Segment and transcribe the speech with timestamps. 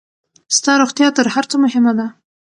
[0.57, 2.07] ستا روغتيا تر هر څۀ مهمه ده.